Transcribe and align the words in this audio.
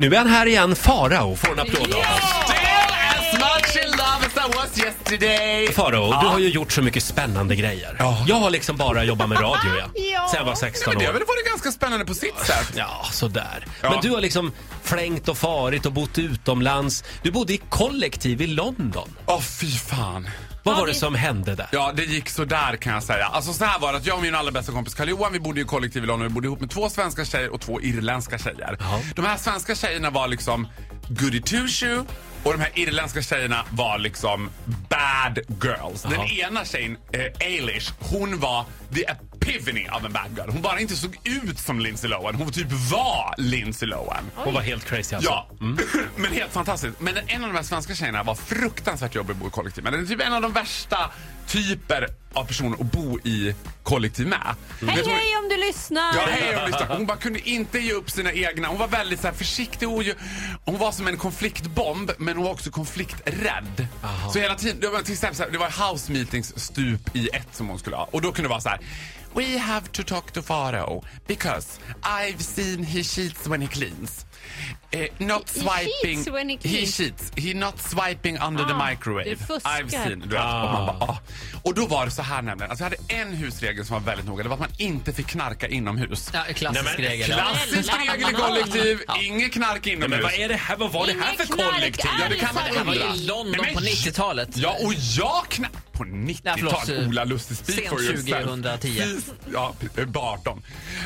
Nu 0.00 0.14
är 0.14 0.18
han 0.18 0.26
här 0.26 0.46
igen, 0.46 0.76
Farao, 0.76 1.36
får 1.36 1.52
en 1.52 1.58
applåd 1.58 1.92
av 1.94 2.00
oss 2.00 2.57
was 4.56 4.78
yesterday. 4.78 5.72
Farao, 5.72 6.06
du 6.20 6.26
har 6.26 6.38
ju 6.38 6.48
gjort 6.48 6.72
så 6.72 6.82
mycket 6.82 7.02
spännande 7.02 7.56
grejer. 7.56 7.96
Ja. 7.98 8.24
Jag 8.28 8.36
har 8.36 8.50
liksom 8.50 8.76
bara 8.76 9.04
jobbat 9.04 9.28
med 9.28 9.38
radio 9.40 9.76
ja. 9.78 9.88
Ja. 10.12 10.28
sen 10.30 10.38
jag 10.38 10.44
var 10.44 10.54
16 10.54 10.90
Men 10.92 10.98
det 10.98 11.04
har 11.04 11.10
år. 11.14 11.18
väl 11.18 11.26
varit 11.26 11.46
ganska 11.50 11.70
spännande 11.72 12.04
på 12.04 12.14
sitt 12.14 12.38
sätt. 12.46 12.72
Ja, 12.76 13.04
sådär. 13.12 13.66
Ja. 13.82 13.90
Men 13.90 14.00
du 14.02 14.10
har 14.10 14.20
liksom 14.20 14.52
flängt 14.82 15.28
och 15.28 15.38
farit 15.38 15.86
och 15.86 15.92
bott 15.92 16.18
utomlands. 16.18 17.04
Du 17.22 17.30
bodde 17.30 17.52
i 17.52 17.60
kollektiv 17.68 18.42
i 18.42 18.46
London. 18.46 19.08
Åh 19.26 19.40
fy 19.40 19.70
fan. 19.70 20.28
Vad 20.62 20.76
var 20.76 20.86
det 20.86 20.94
som 20.94 21.14
hände 21.14 21.54
där? 21.54 21.66
Ja, 21.72 21.92
det 21.96 22.04
gick 22.04 22.28
så 22.28 22.44
där 22.44 22.76
kan 22.76 22.92
jag 22.94 23.02
säga. 23.02 23.26
Alltså 23.26 23.52
så 23.52 23.64
här 23.64 23.78
var 23.78 23.92
det 23.92 23.98
att 23.98 24.06
jag 24.06 24.16
och 24.16 24.22
min 24.22 24.34
allra 24.34 24.50
bästa 24.52 24.72
kompis 24.72 24.94
karl 24.94 25.08
johan 25.08 25.32
vi 25.32 25.40
bodde 25.40 25.60
i 25.60 25.64
kollektiv 25.64 26.04
i 26.04 26.06
London. 26.06 26.28
Vi 26.28 26.34
bodde 26.34 26.46
ihop 26.46 26.60
med 26.60 26.70
två 26.70 26.88
svenska 26.90 27.24
tjejer 27.24 27.48
och 27.54 27.60
två 27.60 27.80
irländska 27.80 28.38
tjejer. 28.38 28.76
Ja. 28.80 29.00
De 29.16 29.24
här 29.24 29.36
svenska 29.36 29.74
tjejerna 29.74 30.10
var 30.10 30.28
liksom 30.28 30.68
goody 31.08 31.40
two 31.40 31.66
shoe 31.68 32.04
och 32.42 32.52
de 32.52 32.60
här 32.60 32.70
irländska 32.74 33.22
tjejerna 33.22 33.64
var 33.70 33.98
liksom 33.98 34.50
bad 34.88 35.38
girls. 35.62 36.02
Den 36.02 36.20
ena 36.20 36.64
tjejen, 36.64 36.96
eh, 37.12 37.46
Eilish, 37.48 37.92
hon 37.98 38.38
var 38.38 38.64
the 38.94 39.04
epiphany 39.04 39.86
av 39.88 40.06
en 40.06 40.12
bad 40.12 40.30
girl. 40.36 40.50
Hon 40.50 40.62
bara 40.62 40.80
inte 40.80 40.96
såg 40.96 41.18
ut 41.24 41.58
som 41.58 41.80
Lindsay 41.80 42.10
Lohan, 42.10 42.34
hon 42.34 42.52
typ 42.52 42.72
var 42.72 43.34
Lindsay 43.38 43.88
Lohan. 43.88 44.24
Hon 44.34 44.54
var 44.54 44.60
helt 44.60 44.84
crazy 44.84 45.16
alltså. 45.16 45.30
Ja, 45.30 45.50
men 46.16 46.32
helt 46.32 46.52
fantastiskt. 46.52 47.00
Men 47.00 47.16
en 47.26 47.42
av 47.44 47.48
de 47.48 47.56
här 47.56 47.62
svenska 47.62 47.94
tjejerna 47.94 48.22
var 48.22 48.34
fruktansvärt 48.34 49.14
jobbig 49.14 49.32
att 49.32 49.38
bo 49.38 49.46
i 49.46 49.50
kollektiv 49.50 49.84
med. 49.84 49.92
Det 49.92 49.98
är 49.98 50.06
typ 50.06 50.20
en 50.20 50.32
av 50.32 50.42
de 50.42 50.52
värsta 50.52 51.10
typer 51.46 52.08
av 52.38 52.44
personer 52.44 52.76
att 52.80 52.92
bo 52.92 53.18
i 53.18 53.54
kollektiv 53.82 54.26
med. 54.26 54.38
Hej 54.40 54.56
du 54.80 54.86
vad- 54.86 54.96
hej 55.18 55.36
om 55.42 55.48
du 55.48 55.56
lyssnar! 55.56 56.14
Ja, 56.16 56.26
hej, 56.30 56.50
jag 56.52 56.66
lyssnar. 56.70 56.86
Hon 56.96 57.06
bara 57.06 57.16
kunde 57.18 57.48
inte 57.48 57.78
ge 57.78 57.92
upp 57.92 58.10
sina 58.10 58.32
egna. 58.32 58.68
Hon 58.68 58.78
var 58.78 58.88
väldigt 58.88 59.20
så 59.20 59.26
här, 59.26 59.34
försiktig 59.34 59.88
och 59.88 60.02
ju- 60.02 60.14
hon 60.64 60.78
var 60.78 60.92
som 60.92 61.06
en 61.08 61.16
konfliktbomb 61.16 62.10
men 62.18 62.36
hon 62.36 62.44
var 62.44 62.52
också 62.52 62.70
konflikträdd. 62.70 63.86
Så 64.32 64.38
hela 64.38 64.54
tiden, 64.54 64.80
det 64.80 64.88
var 64.88 65.02
till 65.02 65.12
exempel 65.12 65.36
så 65.36 65.42
här, 65.42 65.50
det 65.50 65.58
var 65.58 65.90
house 65.92 66.12
meetings 66.12 66.58
stup 66.64 67.16
i 67.16 67.28
ett 67.32 67.48
som 67.52 67.68
hon 67.68 67.78
skulle 67.78 67.96
ha 67.96 68.08
och 68.12 68.22
då 68.22 68.32
kunde 68.32 68.48
det 68.48 68.50
vara 68.50 68.60
så 68.60 68.68
här. 68.68 68.80
We 69.34 69.58
have 69.58 69.88
to 69.92 70.02
talk 70.02 70.32
to 70.32 70.42
Faro 70.42 71.02
because 71.26 71.78
I've 72.02 72.40
seen 72.42 72.84
he 72.84 73.02
cheats 73.02 73.46
when 73.46 73.60
he 73.62 73.68
cleans. 73.68 74.24
Eh, 74.90 75.06
not 75.18 75.50
He 75.50 75.60
swiping. 75.60 75.92
cheats 76.02 76.28
when 76.30 76.48
he 76.48 76.56
he 76.62 76.68
cleans. 76.68 76.96
cheats. 76.96 77.32
He 77.36 77.54
not 77.54 77.74
swiping 77.80 78.38
under 78.38 78.64
the 78.64 78.72
Ah, 78.74 78.86
microwave. 78.90 79.30
du 79.30 79.36
fuskar. 79.36 79.70
I've 79.70 79.90
seen. 79.90 80.20
Du 80.20 80.28
vet, 80.28 80.38
och, 80.40 80.44
man 80.72 80.86
bara, 80.86 80.96
ah. 81.00 81.18
och 81.62 81.74
då 81.74 81.86
var 81.86 82.04
det 82.04 82.10
så 82.10 82.22
här 82.22 82.42
nämligen. 82.42 82.70
Alltså 82.70 82.84
jag 82.84 82.90
hade 82.90 83.14
en 83.22 83.32
husregel 83.36 83.86
som 83.86 83.94
var 83.94 84.00
väldigt 84.00 84.26
noga. 84.26 84.42
Det 84.42 84.48
var 84.48 84.54
att 84.56 84.60
man 84.60 84.72
inte 84.78 85.12
fick 85.12 85.26
knarka 85.26 85.68
inomhus. 85.68 86.30
Ja, 86.34 86.44
klassisk 86.54 86.84
Nej, 86.84 86.94
men- 86.98 87.04
regel. 87.10 87.26
Klassisk 87.26 87.92
regel 88.08 88.30
i 88.30 88.34
kollektiv. 88.34 89.00
Inget 89.22 89.52
knark 89.52 89.84
Nej, 89.84 89.94
inomhus. 89.94 90.10
men 90.10 90.22
vad 90.22 90.32
är 90.34 90.48
det 90.48 90.56
här? 90.56 90.76
Vad 90.76 90.92
var 90.92 91.06
det 91.06 91.12
här 91.20 91.34
för 91.36 91.46
kollektiv? 91.46 92.10
Ja, 92.20 92.28
det 92.28 92.36
kan 92.36 92.54
man 92.54 92.64
undra. 92.88 93.14
i 93.14 93.26
London 93.26 93.50
Nej, 93.50 93.60
men- 93.64 93.74
på 93.74 93.80
90-talet. 93.80 94.56
Ja, 94.56 94.76
och 94.84 94.94
jag 94.94 95.44
knä... 95.48 95.68
På 95.98 96.04
Nej, 96.04 96.34
90-talet, 96.34 96.60
förlåt, 96.86 97.06
Ola 97.08 97.24
Lustig, 97.24 97.88
for 97.88 98.02
yourself. 98.02 98.44
2010. 98.46 98.88
Fy- 98.88 99.20
Ja, 99.52 99.74
p- 99.94 100.00
eh, 100.02 100.08
18. 100.14 100.62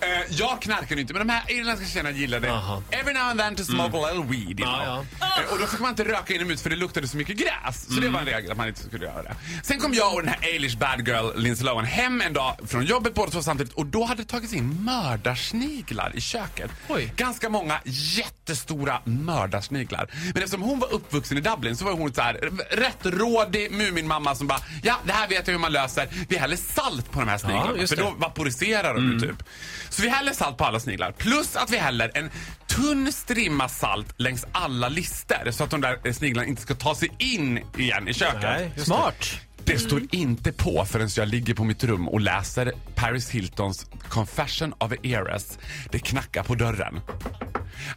Eh, 0.00 0.08
jag 0.30 0.62
knarkade 0.62 1.00
inte, 1.00 1.12
men 1.14 1.26
de 1.26 1.32
här 1.32 1.50
irländska 1.52 1.86
tjejerna 1.86 2.10
gillade 2.10 2.52
Aha. 2.52 2.82
every 2.90 3.14
now 3.14 3.22
and 3.22 3.40
then 3.40 3.56
to 3.56 3.64
smoke 3.64 3.96
a 3.98 4.10
little 4.12 4.30
weed. 4.30 4.60
You 4.60 4.68
Ja, 4.70 4.84
know. 4.84 5.06
Eh, 5.46 5.52
och 5.52 5.58
då 5.58 5.66
fick 5.66 5.80
man 5.80 5.90
inte 5.90 6.04
röka 6.04 6.34
inomhus 6.34 6.62
för 6.62 6.70
det 6.70 6.76
luktade 6.76 7.08
så 7.08 7.16
mycket 7.16 7.36
gräs. 7.36 7.86
Så 7.94 8.00
det 8.00 8.08
var 8.08 8.20
en 8.20 8.26
regel 8.26 8.50
att 8.50 8.56
man 8.56 8.68
inte 8.68 8.82
skulle 8.82 9.04
göra 9.04 9.22
det. 9.22 9.36
Sen 9.62 9.78
kom 9.80 9.94
jag 9.94 10.14
och 10.14 10.22
den 10.22 10.28
här 10.28 10.48
Eilish 10.48 10.78
bad 10.78 11.08
girl 11.08 11.30
Lindsay 11.36 11.66
Lohan 11.66 11.84
hem 11.84 12.20
en 12.20 12.32
dag 12.32 12.56
från 12.66 12.84
jobbet 12.84 13.14
båda 13.14 13.30
två 13.30 13.42
samtidigt 13.42 13.72
och 13.72 13.86
då 13.86 14.04
hade 14.04 14.22
det 14.22 14.28
tagits 14.28 14.52
in 14.52 14.84
mördarsniglar 14.84 16.12
i 16.16 16.20
köket. 16.20 16.70
Oj. 16.88 17.12
Ganska 17.16 17.48
många 17.48 17.80
jättestora 17.84 19.00
mördarsniglar. 19.04 20.10
Men 20.34 20.42
eftersom 20.42 20.62
hon 20.62 20.78
var 20.78 20.92
uppvuxen 20.92 21.38
i 21.38 21.40
Dublin 21.40 21.76
så 21.76 21.84
var 21.84 21.92
hon 21.92 22.14
så 22.14 22.20
här 22.22 22.34
rätt 22.70 22.98
rådig 23.02 23.72
Muminmamma 23.72 24.34
som 24.34 24.46
bara 24.46 24.60
ja 24.82 25.00
det 25.04 25.12
här 25.12 25.28
vet 25.28 25.46
jag 25.46 25.54
hur 25.54 25.60
man 25.60 25.72
löser. 25.72 26.08
Vi 26.28 26.36
häller 26.36 26.56
salt 26.56 27.10
på 27.10 27.20
de 27.20 27.28
här 27.28 27.38
sniglarna 27.38 27.78
just 27.78 27.94
för 27.94 28.02
då 28.02 28.14
vaporiserar 28.18 28.94
de 28.94 29.12
ju 29.12 29.20
typ. 29.20 29.42
Så 29.88 30.02
vi 30.02 30.08
häller 30.08 30.32
salt 30.32 30.56
på 30.56 30.64
alla 30.64 30.80
sniglar 30.80 31.12
plus 31.12 31.56
att 31.56 31.70
vi 31.70 31.78
häller 31.78 32.10
en 32.14 32.30
tunn 32.66 33.12
strimma 33.12 33.68
salt 33.68 34.14
längs 34.16 34.44
alla 34.52 34.88
lister 34.88 35.50
så 35.50 35.64
att 35.64 35.70
de 35.70 35.80
där 35.80 36.12
sniglarna 36.12 36.48
inte 36.48 36.62
ska 36.62 36.74
ta 36.74 36.94
sig 36.94 37.10
in 37.18 37.60
igen 37.78 38.08
i 38.08 38.14
köket. 38.14 38.42
Nej. 38.42 38.72
Smart. 38.76 39.40
Det 39.64 39.78
står 39.78 40.02
inte 40.10 40.52
på 40.52 40.84
förrän 40.84 41.08
jag 41.16 41.28
ligger 41.28 41.54
på 41.54 41.64
mitt 41.64 41.84
rum 41.84 42.08
och 42.08 42.20
läser 42.20 42.72
Paris 42.94 43.30
Hiltons 43.30 43.86
Confession 44.08 44.72
of 44.72 44.92
a 44.92 44.96
Heiress. 45.02 45.58
Det 45.90 45.98
knackar 45.98 46.42
på 46.42 46.54
dörren. 46.54 47.00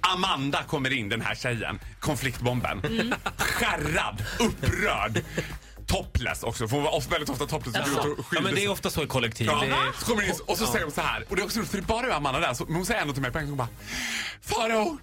Amanda 0.00 0.62
kommer 0.62 0.92
in, 0.92 1.08
den 1.08 1.20
här 1.20 1.34
tjejen, 1.34 1.78
konfliktbomben. 2.00 2.82
Skärrad, 3.36 4.24
upprörd. 4.40 5.22
Topless 5.86 6.42
också, 6.42 6.68
för 6.68 6.76
hon 6.76 6.84
var 6.84 7.10
väldigt 7.10 7.30
ofta 7.30 7.46
topless. 7.46 7.74
och 7.74 7.80
Alltså, 7.82 8.16
ja, 8.32 8.40
men 8.40 8.54
det 8.54 8.64
är 8.64 8.70
ofta 8.70 8.90
så 8.90 9.02
i 9.02 9.06
kollektiv. 9.06 9.46
Ja, 9.46 9.64
är... 9.64 9.92
så 9.98 10.04
kommer 10.06 10.22
hon 10.22 10.30
in 10.30 10.36
och 10.46 10.58
så 10.58 10.66
säger 10.66 10.84
hon 10.84 10.92
så 10.92 11.00
här. 11.00 11.24
Och 11.28 11.36
det 11.36 11.42
är 11.42 11.44
också 11.44 11.58
roligt 11.58 11.70
för 11.70 11.78
det 11.78 11.84
är 11.84 11.86
bara 11.86 12.14
Amanda 12.14 12.40
där. 12.40 12.54
Så, 12.54 12.64
men 12.64 12.74
hon 12.74 12.86
säger 12.86 13.00
ändå 13.00 13.12
till 13.12 13.22
mig 13.22 13.32
på 13.32 13.38
en 13.38 13.46
gång 13.48 13.56
bara. 13.56 13.68
Faro, 14.42 14.98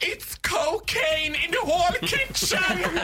it's 0.00 0.38
cocaine 0.42 1.34
in 1.34 1.50
the 1.50 1.58
whole 1.64 1.98
kitchen! 2.00 2.58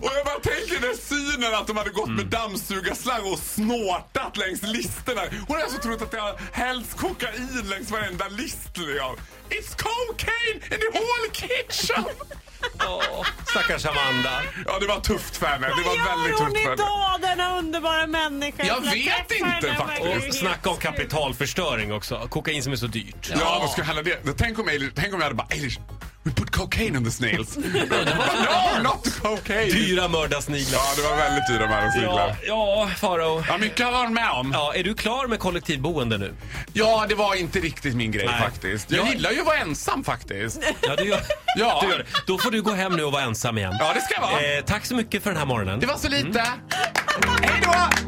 och 0.00 0.10
jag 0.16 0.24
bara 0.24 0.40
tänker 0.42 0.80
den 0.80 0.96
synen 0.96 1.54
att 1.54 1.66
de 1.66 1.76
hade 1.76 1.90
gått 1.90 2.10
med 2.10 2.26
dammsugarslang 2.26 3.32
och 3.32 3.38
snortat 3.38 4.36
längs 4.36 4.62
listerna. 4.62 5.20
Hon 5.46 5.56
har 5.56 5.62
alltså 5.62 5.80
trott 5.80 6.02
att 6.02 6.10
det 6.10 6.20
har 6.20 6.40
hällts 6.52 6.94
kokain 6.94 7.62
längs 7.64 7.90
varenda 7.90 8.28
list. 8.28 8.76
Liksom. 8.76 9.16
It's 9.50 9.74
cocaine 9.76 10.54
in 10.54 10.60
the 10.80 10.98
whole 10.98 11.28
kitchen! 11.32 12.04
Åh, 12.86 13.26
stackars 13.50 13.86
Amanda. 13.86 14.42
Ja, 14.66 14.78
det 14.80 14.86
var 14.86 15.00
tufft 15.00 15.36
för 15.36 15.46
henne. 15.46 15.66
Det 15.66 15.72
var 15.82 15.98
Vad 15.98 16.18
väldigt 16.18 16.38
tufft 16.38 16.52
för 16.56 16.70
henne. 16.70 16.74
idag, 16.74 17.20
denna 17.20 17.58
underbara 17.58 18.06
människa? 18.06 18.64
Jag 18.66 18.80
vet 18.80 19.30
inte, 19.40 19.74
faktiskt. 19.74 20.28
Och 20.28 20.34
snacka 20.34 20.70
om 20.70 20.76
kapitalförstöring 20.76 21.92
också. 21.92 22.26
Kokain 22.30 22.62
som 22.62 22.72
är 22.72 22.76
så 22.76 22.86
dyrt. 22.86 23.30
Ja, 23.40 23.58
vad 23.60 23.70
ska 23.70 23.80
jag 23.80 23.86
hälla 23.86 24.02
det? 24.02 24.32
Tänk 24.38 24.58
om, 24.58 24.68
Eilish, 24.68 24.92
tänk 24.94 25.14
om 25.14 25.20
jag 25.20 25.24
hade 25.24 25.34
bara 25.34 25.46
Eilish, 25.50 25.78
we 26.28 26.34
put 26.34 26.50
cocaine 26.50 26.96
in 26.96 27.04
the 27.04 27.10
snails. 27.10 27.56
no, 27.56 28.82
not 28.82 29.20
cocaine. 29.22 29.70
Dyra 29.70 30.08
mördarsniglar. 30.08 30.78
Ja, 30.78 30.92
det 30.96 31.02
var 31.02 31.16
väldigt 31.16 31.48
dyra 31.48 31.66
med 31.68 31.92
Ja, 32.04 32.36
ja, 32.46 32.90
Farao. 32.96 33.44
Ja, 33.48 33.58
mycket 33.58 33.84
har 33.86 33.92
varit 33.92 34.12
med 34.12 34.30
om. 34.30 34.50
Ja, 34.52 34.74
är 34.74 34.84
du 34.84 34.94
klar 34.94 35.26
med 35.26 35.38
kollektivboende 35.38 36.18
nu? 36.18 36.34
Ja, 36.72 37.06
det 37.08 37.14
var 37.14 37.34
inte 37.34 37.58
riktigt 37.60 37.94
min 37.94 38.10
grej 38.12 38.26
Nej. 38.26 38.40
faktiskt. 38.40 38.90
Jag 38.90 39.00
Jag- 39.06 39.14
gillar 39.14 39.30
ju 39.30 39.40
att 39.40 39.46
vara 39.46 39.56
ensam 39.58 40.04
faktiskt. 40.04 40.60
Ja, 40.80 40.96
du 40.96 41.04
gör, 41.04 41.20
Ja. 41.56 41.78
du 41.82 41.88
gör 41.90 41.98
det. 41.98 42.04
Då 42.26 42.38
får 42.38 42.50
du 42.50 42.62
gå 42.62 42.72
hem 42.72 42.92
nu 42.96 43.02
och 43.04 43.12
vara 43.12 43.22
ensam 43.22 43.58
igen. 43.58 43.74
Ja, 43.80 43.92
det 43.94 44.00
ska 44.00 44.14
jag 44.14 44.20
vara. 44.20 44.56
Eh, 44.58 44.64
tack 44.64 44.86
så 44.86 44.94
mycket 44.94 45.22
för 45.22 45.30
den 45.30 45.38
här 45.38 45.46
morgonen. 45.46 45.80
Det 45.80 45.86
var 45.86 45.96
så 45.96 46.08
lite. 46.08 46.44
Hej 47.42 47.60
då! 47.62 48.07